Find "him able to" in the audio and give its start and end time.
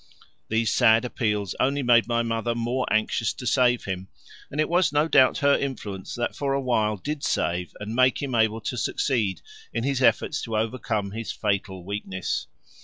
8.19-8.77